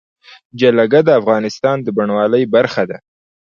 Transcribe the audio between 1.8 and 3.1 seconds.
د بڼوالۍ برخه ده.